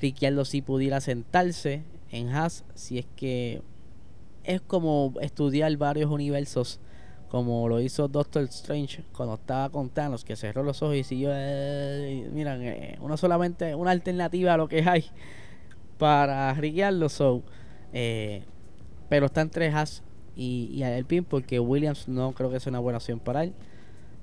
Ricciardo 0.00 0.44
sí 0.44 0.60
pudiera 0.60 1.00
sentarse 1.00 1.82
en 2.10 2.28
Haas, 2.30 2.64
si 2.74 2.98
es 2.98 3.06
que 3.16 3.62
es 4.44 4.60
como 4.60 5.14
estudiar 5.20 5.76
varios 5.76 6.10
universos, 6.10 6.80
como 7.28 7.68
lo 7.68 7.80
hizo 7.80 8.08
Doctor 8.08 8.44
Strange 8.44 9.02
cuando 9.16 9.34
estaba 9.34 9.70
con 9.70 9.90
Thanos, 9.90 10.24
que 10.24 10.36
cerró 10.36 10.62
los 10.62 10.82
ojos 10.82 10.96
y 10.96 11.04
siguió, 11.04 11.30
eh, 11.32 12.28
miran, 12.32 12.62
eh, 12.62 12.98
una 13.00 13.16
solamente, 13.16 13.74
una 13.74 13.90
alternativa 13.90 14.54
a 14.54 14.56
lo 14.56 14.68
que 14.68 14.82
hay 14.88 15.06
para 15.98 16.52
Ricciardo, 16.54 17.08
so, 17.08 17.42
eh, 17.92 18.44
pero 19.08 19.26
está 19.26 19.40
entre 19.40 19.68
Haas 19.70 20.02
y, 20.36 20.70
y 20.72 20.82
Alpine 20.82 21.22
porque 21.22 21.58
Williams 21.60 22.08
no 22.08 22.32
creo 22.32 22.50
que 22.50 22.60
sea 22.60 22.70
una 22.70 22.80
buena 22.80 22.98
opción 22.98 23.20
para 23.20 23.44
él. 23.44 23.54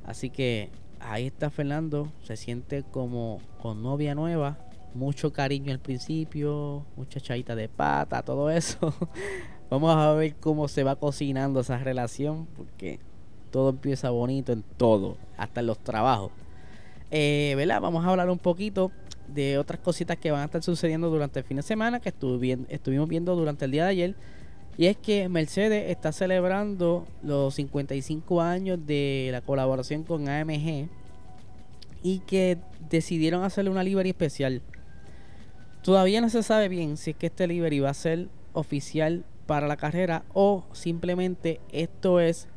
Así 0.06 0.30
que 0.30 0.70
ahí 1.00 1.28
está 1.28 1.50
Fernando, 1.50 2.12
se 2.24 2.38
siente 2.38 2.84
como 2.84 3.40
con 3.62 3.82
novia 3.84 4.16
nueva, 4.16 4.58
mucho 4.94 5.32
cariño 5.32 5.72
al 5.72 5.80
principio, 5.80 6.86
mucha 6.96 7.20
chaita 7.20 7.56
de 7.56 7.70
pata, 7.70 8.22
todo 8.22 8.50
eso. 8.50 8.94
Vamos 9.70 9.96
a 9.96 10.14
ver 10.14 10.36
cómo 10.36 10.68
se 10.68 10.84
va 10.84 10.96
cocinando 10.98 11.62
esa 11.62 11.78
relación, 11.78 12.48
porque 12.58 13.00
todo 13.52 13.70
empieza 13.70 14.10
bonito 14.10 14.52
en 14.52 14.64
todo, 14.64 15.18
hasta 15.38 15.62
en 15.62 15.68
los 15.68 15.80
trabajos. 15.80 16.32
Eh, 17.10 17.54
¿verdad? 17.56 17.82
Vamos 17.82 18.06
a 18.06 18.10
hablar 18.10 18.30
un 18.30 18.40
poquito 18.40 18.92
de 19.28 19.58
otras 19.58 19.80
cositas 19.80 20.18
que 20.18 20.32
van 20.32 20.42
a 20.42 20.46
estar 20.46 20.64
sucediendo 20.64 21.10
durante 21.10 21.40
el 21.40 21.46
fin 21.46 21.58
de 21.58 21.64
semana, 21.64 22.00
que 22.00 22.10
estuvimos 22.10 23.08
viendo 23.08 23.36
durante 23.36 23.66
el 23.66 23.72
día 23.72 23.84
de 23.86 23.90
ayer. 23.90 24.16
Y 24.78 24.86
es 24.86 24.98
que 24.98 25.28
Mercedes 25.30 25.90
está 25.90 26.12
celebrando 26.12 27.06
los 27.22 27.56
55 27.56 28.42
años 28.42 28.80
de 28.86 29.30
la 29.32 29.42
colaboración 29.42 30.04
con 30.04 30.30
AMG 30.30 30.90
y 32.04 32.20
que 32.20 32.58
decidieron 32.90 33.44
hacerle 33.44 33.70
una 33.70 33.84
livery 33.84 34.10
especial. 34.10 34.62
Todavía 35.82 36.22
no 36.22 36.30
se 36.30 36.44
sabe 36.44 36.70
bien 36.70 36.96
si 36.98 37.12
es 37.12 37.18
que 37.18 37.28
este 37.28 37.48
livery 37.48 37.80
va 37.80 37.90
a 37.90 37.96
ser 37.96 38.30
oficial 38.54 39.26
para 39.48 39.68
la 39.68 39.78
carrera 39.78 40.24
o 40.34 40.64
simplemente 40.74 41.60
esto 41.72 42.20
es 42.20 42.48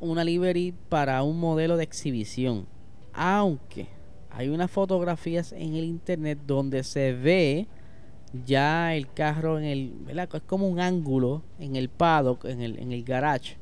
una 0.00 0.22
livery 0.22 0.74
para 0.88 1.22
un 1.24 1.40
modelo 1.40 1.76
de 1.76 1.82
exhibición. 1.82 2.66
Aunque 3.12 3.88
hay 4.30 4.48
unas 4.48 4.70
fotografías 4.70 5.52
en 5.52 5.74
el 5.74 5.84
internet 5.84 6.38
donde 6.46 6.84
se 6.84 7.12
ve 7.12 7.66
ya 8.46 8.94
el 8.94 9.12
carro 9.12 9.58
en 9.58 9.64
el. 9.64 9.94
Es 10.32 10.42
como 10.42 10.68
un 10.68 10.78
ángulo 10.78 11.42
en 11.58 11.74
el 11.74 11.88
paddock, 11.88 12.44
en 12.44 12.62
el, 12.62 12.78
en 12.78 12.92
el 12.92 13.02
garage, 13.02 13.56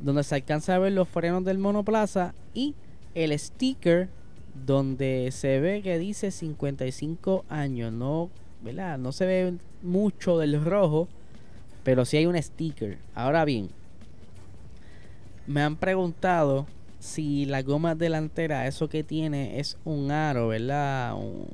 donde 0.00 0.22
se 0.22 0.34
alcanza 0.34 0.74
a 0.74 0.78
ver 0.78 0.92
los 0.92 1.08
frenos 1.08 1.44
del 1.44 1.58
monoplaza 1.58 2.34
y 2.52 2.74
el 3.14 3.38
sticker 3.38 4.10
donde 4.54 5.30
se 5.32 5.60
ve 5.60 5.82
que 5.82 5.98
dice 5.98 6.30
55 6.30 7.44
años, 7.48 7.92
no, 7.92 8.30
¿verdad? 8.62 8.98
No 8.98 9.12
se 9.12 9.26
ve 9.26 9.54
mucho 9.82 10.38
del 10.38 10.64
rojo, 10.64 11.08
pero 11.82 12.04
si 12.04 12.16
hay 12.16 12.26
un 12.26 12.40
sticker. 12.40 12.98
Ahora 13.14 13.44
bien, 13.44 13.70
me 15.46 15.62
han 15.62 15.76
preguntado 15.76 16.66
si 16.98 17.44
la 17.44 17.62
goma 17.62 17.94
delantera, 17.94 18.66
eso 18.66 18.88
que 18.88 19.04
tiene 19.04 19.60
es 19.60 19.76
un 19.84 20.10
aro, 20.10 20.48
¿verdad? 20.48 21.14
Un, 21.16 21.46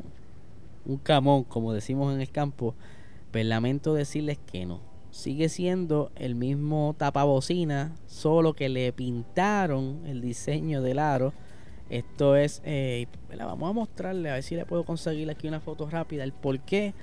un 0.87 0.97
camón, 0.99 1.45
como 1.45 1.73
decimos 1.73 2.15
en 2.15 2.21
el 2.21 2.31
campo. 2.31 2.75
Pues 3.31 3.47
lamento 3.47 3.95
decirles 3.95 4.39
que 4.51 4.67
no. 4.67 4.81
Sigue 5.11 5.49
siendo 5.49 6.13
el 6.15 6.37
mismo 6.37 6.95
tapabocina, 6.97 7.97
solo 8.07 8.55
que 8.55 8.69
le 8.69 8.93
pintaron 8.93 10.03
el 10.07 10.21
diseño 10.21 10.83
del 10.83 11.01
aro. 11.01 11.33
Esto 11.91 12.37
es, 12.37 12.63
eh, 12.65 13.09
vamos 13.37 13.69
a 13.69 13.73
mostrarle, 13.73 14.31
a 14.31 14.35
ver 14.35 14.45
si 14.45 14.55
le 14.55 14.65
puedo 14.65 14.85
conseguir 14.85 15.29
aquí 15.29 15.49
una 15.49 15.59
foto 15.59 15.91
rápida, 15.91 16.23
el 16.23 16.33
por 16.33 16.61
qué 16.61 16.95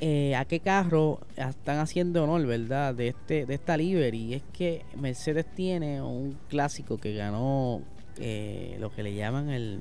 eh, 0.00 0.36
a 0.36 0.44
qué 0.44 0.60
carro 0.60 1.20
están 1.36 1.78
haciendo 1.78 2.22
honor, 2.22 2.46
¿verdad? 2.46 2.94
De 2.94 3.08
este 3.08 3.46
de 3.46 3.54
esta. 3.54 3.76
Es 3.76 4.42
que 4.52 4.84
Mercedes 4.96 5.46
tiene 5.54 6.02
un 6.02 6.38
clásico 6.48 6.98
que 6.98 7.14
ganó 7.14 7.82
eh, 8.18 8.76
lo 8.78 8.92
que 8.92 9.02
le 9.02 9.14
llaman 9.14 9.50
el 9.50 9.80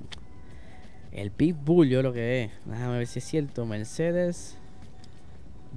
el 1.11 1.29
Big 1.29 1.53
Bull, 1.53 1.87
yo 1.89 2.01
lo 2.01 2.11
que 2.11 2.45
es. 2.45 2.51
Déjame 2.65 2.97
ver 2.97 3.07
si 3.07 3.19
es 3.19 3.25
cierto. 3.25 3.65
Mercedes 3.65 4.57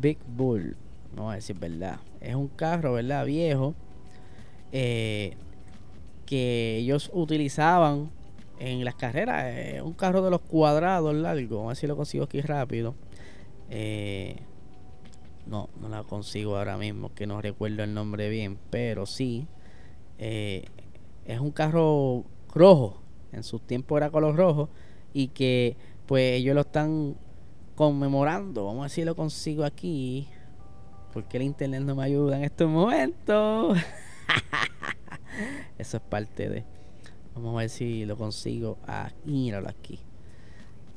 Big 0.01 0.19
Bull. 0.27 0.77
No 1.15 1.31
a 1.31 1.37
es 1.37 1.59
verdad. 1.59 1.99
Es 2.21 2.35
un 2.35 2.49
carro, 2.49 2.95
¿verdad? 2.95 3.27
Viejo. 3.27 3.75
Que 4.71 5.37
ellos 6.77 7.11
utilizaban 7.13 8.11
en 8.59 8.85
las 8.85 8.95
carreras. 8.95 9.83
un 9.83 9.95
carro 9.95 10.23
de 10.23 10.31
los 10.31 10.41
cuadrados 10.41 11.15
largo. 11.15 11.57
Vamos 11.57 11.67
a 11.67 11.71
ver 11.71 11.77
si 11.77 11.87
lo 11.87 11.97
consigo 11.97 12.25
aquí 12.25 12.41
rápido. 12.41 12.95
Eh, 13.71 14.37
no, 15.47 15.69
no 15.81 15.89
la 15.89 16.03
consigo 16.03 16.57
ahora 16.57 16.77
mismo, 16.77 17.15
que 17.15 17.27
no 17.27 17.41
recuerdo 17.41 17.83
el 17.83 17.95
nombre 17.95 18.29
bien, 18.29 18.59
pero 18.71 19.07
sí. 19.07 19.47
Eh, 20.19 20.65
es 21.25 21.41
un 21.41 21.51
carro 21.51 22.25
rojo, 22.55 23.01
en 23.33 23.43
su 23.43 23.59
tiempo 23.59 23.97
era 23.97 24.11
color 24.11 24.37
rojo, 24.37 24.69
y 25.13 25.29
que 25.29 25.77
pues 26.07 26.35
ellos 26.35 26.55
lo 26.55 26.63
están 26.63 27.17
conmemorando. 27.75 28.67
Vamos 28.67 28.81
a 28.81 28.85
ver 28.85 28.91
si 28.91 29.05
lo 29.05 29.15
consigo 29.15 29.65
aquí, 29.65 30.29
porque 31.13 31.37
el 31.37 31.45
internet 31.45 31.83
no 31.83 31.95
me 31.95 32.05
ayuda 32.05 32.37
en 32.37 32.45
estos 32.45 32.69
momentos. 32.69 33.79
Eso 35.79 35.97
es 35.97 36.03
parte 36.03 36.49
de. 36.49 36.78
Vamos 37.39 37.55
a 37.55 37.59
ver 37.59 37.71
si 37.71 38.05
lo 38.05 38.17
consigo. 38.17 38.79
Ah, 38.85 39.13
míralo 39.25 39.69
aquí. 39.69 40.01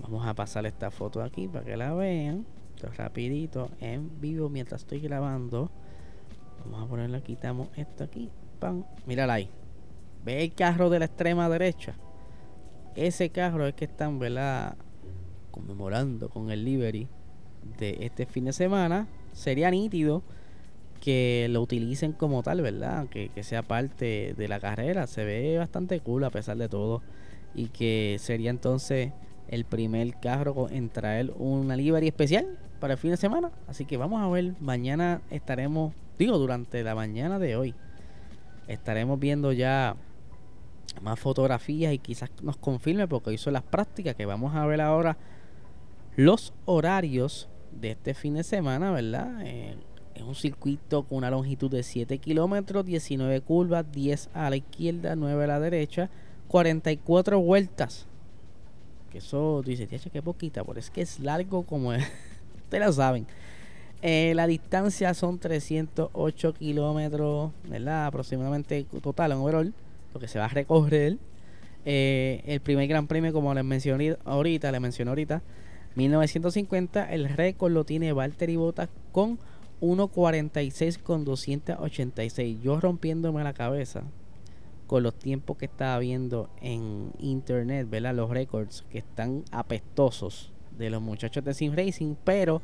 Vamos 0.01 0.25
a 0.25 0.33
pasar 0.33 0.65
esta 0.65 0.89
foto 0.89 1.21
aquí 1.21 1.47
para 1.47 1.63
que 1.63 1.77
la 1.77 1.93
vean 1.93 2.47
rapidito 2.97 3.69
en 3.79 4.19
vivo 4.19 4.49
mientras 4.49 4.81
estoy 4.81 5.01
grabando. 5.01 5.69
Vamos 6.65 6.83
a 6.83 6.89
ponerlo, 6.89 7.21
quitamos 7.21 7.67
esto 7.75 8.03
aquí. 8.03 8.31
Pam, 8.59 8.83
mírala 9.05 9.33
ahí. 9.33 9.49
Ve 10.25 10.43
el 10.43 10.53
carro 10.55 10.89
de 10.89 10.97
la 10.97 11.05
extrema 11.05 11.47
derecha. 11.47 11.93
Ese 12.95 13.29
carro 13.29 13.67
es 13.67 13.75
que 13.75 13.85
están, 13.85 14.17
¿verdad? 14.17 14.75
Conmemorando 15.51 16.27
con 16.27 16.49
el 16.49 16.65
livery 16.65 17.07
de 17.77 17.97
este 18.01 18.25
fin 18.25 18.45
de 18.45 18.53
semana. 18.53 19.07
Sería 19.31 19.69
nítido 19.69 20.23
que 21.01 21.47
lo 21.49 21.61
utilicen 21.61 22.13
como 22.13 22.43
tal, 22.43 22.61
¿verdad? 22.61 23.07
Que, 23.09 23.29
que 23.29 23.43
sea 23.43 23.63
parte 23.63 24.33
de 24.37 24.47
la 24.47 24.61
carrera. 24.61 25.07
Se 25.07 25.25
ve 25.25 25.57
bastante 25.57 25.99
cool 25.99 26.23
a 26.23 26.29
pesar 26.29 26.55
de 26.57 26.69
todo. 26.69 27.01
Y 27.53 27.67
que 27.67 28.15
sería 28.19 28.49
entonces 28.49 29.11
el 29.49 29.65
primer 29.65 30.15
carro 30.19 30.69
en 30.69 30.89
traer 30.89 31.33
una 31.37 31.75
livery 31.75 32.07
especial 32.07 32.57
para 32.79 32.93
el 32.93 32.99
fin 32.99 33.11
de 33.11 33.17
semana. 33.17 33.51
Así 33.67 33.85
que 33.85 33.97
vamos 33.97 34.21
a 34.21 34.29
ver, 34.29 34.53
mañana 34.61 35.21
estaremos, 35.29 35.93
digo, 36.17 36.37
durante 36.37 36.83
la 36.83 36.95
mañana 36.95 37.37
de 37.37 37.57
hoy, 37.57 37.75
estaremos 38.67 39.19
viendo 39.19 39.51
ya 39.51 39.97
más 41.01 41.19
fotografías 41.19 41.93
y 41.93 41.99
quizás 41.99 42.29
nos 42.41 42.57
confirme 42.57 43.07
porque 43.07 43.33
hizo 43.33 43.51
las 43.51 43.63
prácticas 43.63 44.15
que 44.15 44.25
vamos 44.25 44.55
a 44.55 44.65
ver 44.65 44.81
ahora 44.81 45.17
los 46.15 46.53
horarios 46.65 47.49
de 47.71 47.91
este 47.91 48.13
fin 48.13 48.35
de 48.35 48.43
semana, 48.43 48.91
¿verdad? 48.91 49.41
Eh, 49.43 49.77
es 50.15 50.21
un 50.21 50.35
circuito 50.35 51.03
con 51.03 51.19
una 51.19 51.29
longitud 51.29 51.69
de 51.69 51.83
7 51.83 52.17
kilómetros, 52.17 52.85
19 52.85 53.41
curvas, 53.41 53.85
10 53.91 54.29
a 54.33 54.49
la 54.49 54.57
izquierda, 54.57 55.15
9 55.15 55.43
a 55.43 55.47
la 55.47 55.59
derecha, 55.59 56.09
44 56.47 57.39
vueltas. 57.39 58.07
Que 59.11 59.19
eso 59.19 59.61
dice, 59.63 59.87
tía, 59.87 59.99
qué 60.11 60.21
poquita, 60.21 60.63
pero 60.63 60.79
es 60.79 60.89
que 60.89 61.01
es 61.01 61.19
largo 61.19 61.63
como 61.63 61.93
es. 61.93 62.05
Ustedes 62.63 62.85
lo 62.85 62.93
saben. 62.93 63.27
Eh, 64.01 64.33
la 64.35 64.47
distancia 64.47 65.13
son 65.13 65.37
308 65.37 66.53
kilómetros, 66.53 67.51
¿verdad? 67.67 68.07
Aproximadamente 68.07 68.85
total 69.01 69.33
en 69.33 69.37
overall, 69.37 69.73
lo 70.13 70.19
que 70.19 70.27
se 70.27 70.39
va 70.39 70.45
a 70.45 70.49
recorrer. 70.49 71.17
Eh, 71.85 72.41
el 72.45 72.61
primer 72.61 72.87
gran 72.87 73.07
premio, 73.07 73.31
como 73.33 73.53
les 73.53 73.63
mencioné 73.63 74.17
ahorita, 74.25 74.71
le 74.71 74.79
mencioné 74.79 75.09
ahorita, 75.09 75.41
1950, 75.95 77.11
el 77.11 77.29
récord 77.29 77.71
lo 77.71 77.83
tiene 77.83 78.13
Valtteri 78.13 78.55
Bottas 78.55 78.89
con 79.11 79.39
1.46 79.81 80.99
con 80.99 81.25
286. 81.25 82.61
Yo 82.61 82.79
rompiéndome 82.79 83.43
la 83.43 83.53
cabeza 83.53 84.03
con 84.87 85.03
los 85.03 85.15
tiempos 85.15 85.57
que 85.57 85.65
estaba 85.65 85.97
viendo 85.99 86.49
en 86.61 87.11
internet, 87.19 87.89
¿verdad? 87.89 88.13
Los 88.13 88.29
récords 88.29 88.85
que 88.89 88.99
están 88.99 89.43
apestosos 89.51 90.51
de 90.77 90.89
los 90.89 91.01
muchachos 91.01 91.43
de 91.43 91.53
Sim 91.53 91.73
Racing, 91.73 92.15
pero 92.23 92.61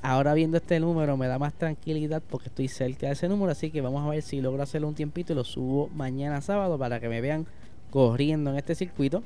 ahora 0.00 0.34
viendo 0.34 0.56
este 0.56 0.78
número 0.80 1.16
me 1.16 1.26
da 1.26 1.38
más 1.38 1.54
tranquilidad 1.54 2.22
porque 2.28 2.48
estoy 2.48 2.68
cerca 2.68 3.08
de 3.08 3.14
ese 3.14 3.28
número, 3.28 3.52
así 3.52 3.70
que 3.70 3.80
vamos 3.80 4.06
a 4.06 4.10
ver 4.10 4.22
si 4.22 4.40
logro 4.40 4.62
hacerlo 4.62 4.88
un 4.88 4.94
tiempito 4.94 5.32
y 5.32 5.36
lo 5.36 5.44
subo 5.44 5.88
mañana 5.88 6.40
sábado 6.40 6.78
para 6.78 7.00
que 7.00 7.08
me 7.08 7.20
vean 7.20 7.46
corriendo 7.90 8.50
en 8.50 8.56
este 8.56 8.74
circuito. 8.74 9.22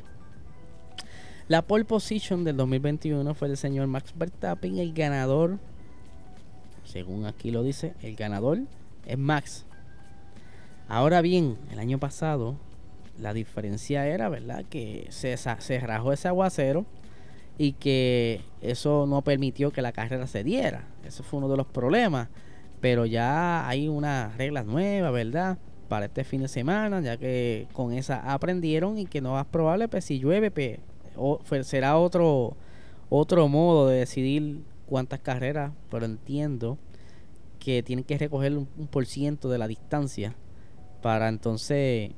La 1.49 1.63
pole 1.63 1.85
position 1.85 2.45
del 2.45 2.57
2021 2.57 3.35
fue 3.35 3.49
el 3.49 3.57
señor 3.57 3.89
Max 3.89 4.15
Verstappen, 4.17 4.79
el 4.79 4.95
ganador, 4.95 5.59
según 6.93 7.25
aquí 7.25 7.51
lo 7.51 7.63
dice, 7.63 7.95
el 8.03 8.17
ganador 8.17 8.59
es 9.07 9.17
Max. 9.17 9.65
Ahora 10.89 11.23
bien, 11.23 11.57
el 11.71 11.79
año 11.79 11.99
pasado 11.99 12.57
la 13.19 13.33
diferencia 13.33 14.07
era, 14.07 14.29
¿verdad? 14.29 14.67
Que 14.69 15.07
se, 15.09 15.35
se 15.39 15.81
rajó 15.81 16.13
ese 16.13 16.29
aguacero 16.29 16.85
y 17.57 17.73
que 17.73 18.43
eso 18.61 19.07
no 19.07 19.23
permitió 19.23 19.71
que 19.71 19.81
la 19.81 19.93
carrera 19.93 20.27
se 20.27 20.45
diera. 20.45 20.85
Ese 21.03 21.23
fue 21.23 21.39
uno 21.39 21.49
de 21.49 21.57
los 21.57 21.67
problemas. 21.67 22.29
Pero 22.83 23.07
ya 23.07 23.67
hay 23.67 23.89
unas 23.89 24.37
reglas 24.37 24.67
nuevas, 24.67 25.13
¿verdad? 25.13 25.57
Para 25.89 26.07
este 26.07 26.25
fin 26.25 26.43
de 26.43 26.49
semana, 26.49 27.01
ya 27.01 27.17
que 27.17 27.69
con 27.73 27.95
esa 27.95 28.33
aprendieron 28.35 28.99
y 28.99 29.07
que 29.07 29.23
no 29.23 29.41
es 29.41 29.47
probable, 29.47 29.89
pues 29.89 30.05
si 30.05 30.19
llueve, 30.19 30.51
pues, 30.51 31.67
será 31.67 31.97
otro, 31.97 32.55
otro 33.09 33.49
modo 33.49 33.89
de 33.89 34.01
decidir 34.01 34.63
cuántas 34.93 35.21
carreras, 35.21 35.73
pero 35.91 36.05
entiendo 36.05 36.77
que 37.59 37.83
tienen 37.83 38.05
que 38.05 38.19
recoger 38.19 38.55
un, 38.55 38.67
por 38.67 39.07
ciento 39.07 39.49
de 39.49 39.57
la 39.57 39.67
distancia 39.67 40.37
para 41.01 41.31
entonces 41.31 42.11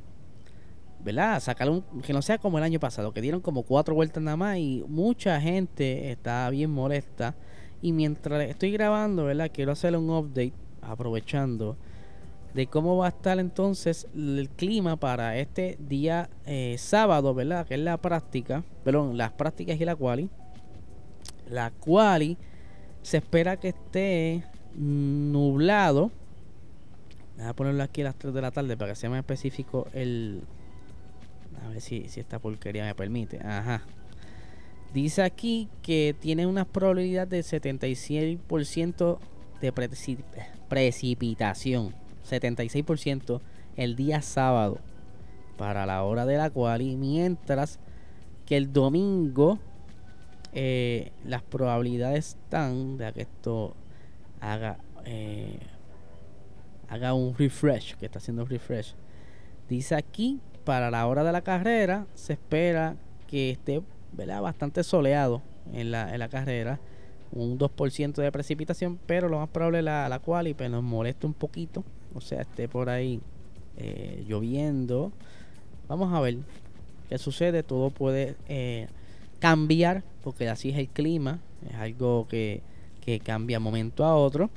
¿verdad? 0.98 1.38
Sacar 1.38 1.70
un, 1.70 1.82
que 2.02 2.12
no 2.12 2.20
sea 2.20 2.38
como 2.38 2.58
el 2.58 2.64
año 2.64 2.80
pasado, 2.80 3.12
que 3.12 3.20
dieron 3.20 3.40
como 3.40 3.62
cuatro 3.62 3.94
vueltas 3.94 4.20
nada 4.24 4.36
más 4.36 4.58
y 4.58 4.84
mucha 4.88 5.40
gente 5.40 6.10
está 6.10 6.50
bien 6.50 6.72
molesta. 6.72 7.36
Y 7.80 7.92
mientras 7.92 8.42
estoy 8.48 8.72
grabando, 8.72 9.26
¿verdad? 9.26 9.52
Quiero 9.54 9.70
hacerle 9.70 9.98
un 9.98 10.10
update, 10.10 10.54
aprovechando, 10.82 11.76
de 12.54 12.66
cómo 12.66 12.96
va 12.96 13.06
a 13.06 13.10
estar 13.10 13.38
entonces 13.38 14.08
el 14.16 14.48
clima 14.56 14.96
para 14.96 15.38
este 15.38 15.78
día 15.78 16.28
eh, 16.44 16.74
sábado, 16.76 17.34
¿verdad? 17.34 17.68
Que 17.68 17.74
es 17.74 17.80
la 17.80 17.98
práctica, 17.98 18.64
perdón, 18.82 19.16
las 19.16 19.30
prácticas 19.30 19.80
y 19.80 19.84
la 19.84 19.94
quali. 19.94 20.28
La 21.48 21.70
quali 21.70 22.36
se 23.04 23.18
espera 23.18 23.58
que 23.58 23.68
esté 23.68 24.42
nublado. 24.76 26.10
Voy 27.36 27.46
a 27.46 27.52
ponerlo 27.52 27.82
aquí 27.82 28.00
a 28.00 28.04
las 28.04 28.16
3 28.16 28.32
de 28.32 28.40
la 28.40 28.50
tarde 28.50 28.76
para 28.78 28.92
que 28.92 28.96
sea 28.96 29.10
más 29.10 29.18
específico 29.18 29.86
el, 29.92 30.42
a 31.62 31.68
ver 31.68 31.82
si, 31.82 32.06
esta 32.16 32.38
porquería 32.38 32.84
me 32.84 32.94
permite. 32.94 33.40
Ajá. 33.44 33.82
Dice 34.94 35.22
aquí 35.22 35.68
que 35.82 36.16
tiene 36.18 36.46
una 36.46 36.64
probabilidad 36.64 37.28
de 37.28 37.40
76% 37.40 39.18
de 39.60 39.72
precipitación. 40.68 41.94
76% 42.28 43.40
el 43.76 43.96
día 43.96 44.22
sábado 44.22 44.78
para 45.58 45.84
la 45.84 46.02
hora 46.04 46.24
de 46.24 46.38
la 46.38 46.48
cual 46.48 46.80
y 46.80 46.96
mientras 46.96 47.78
que 48.46 48.56
el 48.56 48.72
domingo 48.72 49.58
eh, 50.54 51.12
las 51.24 51.42
probabilidades 51.42 52.36
están 52.36 52.96
de 52.96 53.12
que 53.12 53.22
esto 53.22 53.74
haga 54.40 54.78
eh, 55.04 55.58
haga 56.88 57.14
un 57.14 57.36
refresh 57.36 57.96
que 57.96 58.06
está 58.06 58.18
haciendo 58.18 58.44
refresh 58.44 58.94
dice 59.68 59.94
aquí 59.94 60.40
para 60.64 60.90
la 60.90 61.06
hora 61.06 61.24
de 61.24 61.32
la 61.32 61.42
carrera 61.42 62.06
se 62.14 62.34
espera 62.34 62.96
que 63.26 63.50
esté 63.50 63.82
bastante 64.14 64.82
soleado 64.84 65.42
en 65.72 65.90
la, 65.90 66.12
en 66.12 66.18
la 66.18 66.28
carrera, 66.28 66.78
un 67.32 67.58
2% 67.58 68.14
de 68.14 68.32
precipitación, 68.32 68.98
pero 69.06 69.28
lo 69.28 69.38
más 69.38 69.48
probable 69.48 69.82
la, 69.82 70.08
la 70.08 70.18
cual 70.18 70.48
y 70.48 70.54
pues 70.54 70.70
nos 70.70 70.82
molesta 70.82 71.26
un 71.26 71.34
poquito, 71.34 71.84
o 72.14 72.20
sea, 72.20 72.42
esté 72.42 72.68
por 72.68 72.88
ahí 72.88 73.20
eh, 73.76 74.24
lloviendo. 74.26 75.12
Vamos 75.88 76.12
a 76.12 76.20
ver 76.20 76.38
qué 77.08 77.18
sucede, 77.18 77.62
todo 77.62 77.90
puede 77.90 78.36
eh, 78.48 78.88
cambiar, 79.38 80.02
porque 80.22 80.48
así 80.48 80.70
es 80.70 80.78
el 80.78 80.88
clima, 80.88 81.40
es 81.68 81.74
algo 81.76 82.26
que, 82.28 82.62
que 83.00 83.20
cambia 83.20 83.60
momento 83.60 84.04
a 84.04 84.16
otro. 84.16 84.50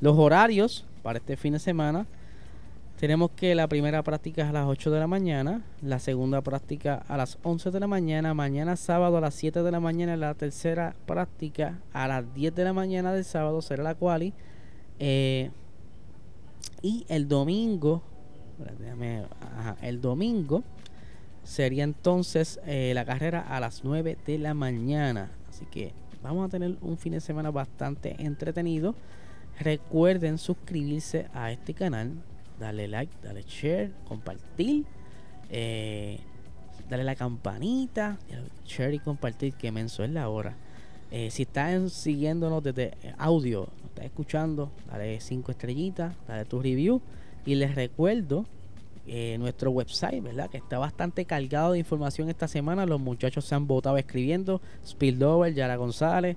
Los 0.00 0.18
horarios 0.18 0.84
para 1.02 1.18
este 1.18 1.36
fin 1.36 1.52
de 1.52 1.58
semana 1.58 2.06
tenemos 2.98 3.32
que 3.32 3.54
la 3.54 3.68
primera 3.68 4.02
práctica 4.02 4.42
es 4.42 4.48
a 4.48 4.52
las 4.52 4.66
8 4.66 4.90
de 4.90 5.00
la 5.00 5.06
mañana, 5.06 5.62
la 5.82 5.98
segunda 5.98 6.42
práctica 6.42 7.04
a 7.08 7.16
las 7.16 7.38
11 7.42 7.70
de 7.70 7.80
la 7.80 7.86
mañana, 7.86 8.34
mañana 8.34 8.76
sábado 8.76 9.18
a 9.18 9.20
las 9.20 9.34
7 9.34 9.62
de 9.62 9.70
la 9.70 9.80
mañana, 9.80 10.16
la 10.16 10.34
tercera 10.34 10.94
práctica 11.04 11.80
a 11.92 12.08
las 12.08 12.32
10 12.34 12.54
de 12.54 12.64
la 12.64 12.72
mañana 12.72 13.12
del 13.12 13.24
sábado 13.24 13.60
será 13.62 13.82
la 13.82 13.94
quali. 13.94 14.32
Eh, 14.98 15.50
y 16.82 17.04
el 17.08 17.28
domingo, 17.28 18.02
el 19.82 20.00
domingo 20.00 20.62
sería 21.44 21.84
entonces 21.84 22.60
eh, 22.66 22.92
la 22.94 23.04
carrera 23.04 23.40
a 23.40 23.60
las 23.60 23.84
9 23.84 24.18
de 24.26 24.38
la 24.38 24.54
mañana. 24.54 25.30
Así 25.48 25.66
que 25.66 25.92
vamos 26.22 26.46
a 26.46 26.48
tener 26.50 26.76
un 26.80 26.98
fin 26.98 27.12
de 27.12 27.20
semana 27.20 27.50
bastante 27.50 28.16
entretenido. 28.18 28.94
Recuerden 29.60 30.38
suscribirse 30.38 31.28
a 31.32 31.52
este 31.52 31.74
canal 31.74 32.14
dale 32.58 32.88
like, 32.88 33.12
dale 33.22 33.42
share, 33.42 33.92
compartir, 34.06 34.84
eh, 35.50 36.18
dale 36.88 37.04
la 37.04 37.14
campanita, 37.14 38.18
share 38.64 38.94
y 38.94 38.98
compartir, 38.98 39.54
que 39.54 39.72
menso 39.72 40.04
es 40.04 40.10
la 40.10 40.28
hora. 40.28 40.56
Eh, 41.10 41.30
si 41.30 41.42
estás 41.42 41.92
siguiéndonos 41.92 42.62
desde 42.62 42.94
audio, 43.18 43.68
estás 43.86 44.06
escuchando, 44.06 44.72
dale 44.86 45.20
cinco 45.20 45.52
estrellitas, 45.52 46.14
dale 46.26 46.44
tu 46.44 46.60
review 46.60 47.00
y 47.46 47.54
les 47.54 47.74
recuerdo 47.74 48.46
eh, 49.06 49.36
nuestro 49.38 49.70
website, 49.70 50.22
¿verdad? 50.22 50.48
Que 50.48 50.56
está 50.56 50.78
bastante 50.78 51.24
cargado 51.26 51.72
de 51.72 51.78
información 51.78 52.28
esta 52.30 52.48
semana. 52.48 52.86
Los 52.86 53.00
muchachos 53.00 53.44
se 53.44 53.54
han 53.54 53.66
votado 53.66 53.98
escribiendo. 53.98 54.62
Spillover, 54.84 55.54
Yara 55.54 55.76
González. 55.76 56.36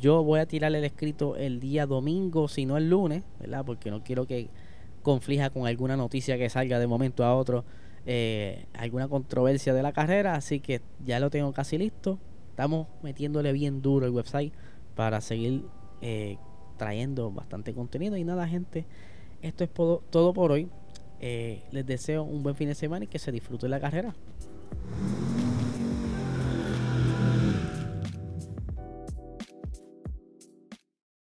Yo 0.00 0.22
voy 0.22 0.40
a 0.40 0.46
tirar 0.46 0.74
el 0.74 0.84
escrito 0.84 1.36
el 1.36 1.60
día 1.60 1.86
domingo, 1.86 2.48
si 2.48 2.66
no 2.66 2.76
el 2.76 2.88
lunes, 2.90 3.24
¿verdad? 3.40 3.64
Porque 3.64 3.90
no 3.90 4.02
quiero 4.02 4.26
que 4.26 4.48
conflija 5.02 5.50
con 5.50 5.66
alguna 5.66 5.96
noticia 5.96 6.38
que 6.38 6.48
salga 6.48 6.78
de 6.78 6.86
momento 6.86 7.24
a 7.24 7.34
otro, 7.34 7.64
eh, 8.06 8.66
alguna 8.74 9.08
controversia 9.08 9.74
de 9.74 9.82
la 9.82 9.92
carrera, 9.92 10.34
así 10.34 10.60
que 10.60 10.80
ya 11.04 11.18
lo 11.18 11.30
tengo 11.30 11.52
casi 11.52 11.78
listo. 11.78 12.18
Estamos 12.50 12.86
metiéndole 13.02 13.52
bien 13.52 13.82
duro 13.82 14.06
el 14.06 14.12
website 14.12 14.52
para 14.94 15.20
seguir 15.20 15.64
eh, 16.00 16.36
trayendo 16.76 17.30
bastante 17.30 17.74
contenido. 17.74 18.16
Y 18.16 18.24
nada, 18.24 18.46
gente, 18.46 18.86
esto 19.40 19.64
es 19.64 19.70
todo 19.72 20.32
por 20.32 20.52
hoy. 20.52 20.68
Eh, 21.24 21.62
les 21.70 21.86
deseo 21.86 22.24
un 22.24 22.42
buen 22.42 22.56
fin 22.56 22.66
de 22.66 22.74
semana 22.74 23.04
y 23.04 23.08
que 23.08 23.20
se 23.20 23.30
disfrute 23.30 23.68
la 23.68 23.78
carrera. 23.80 24.12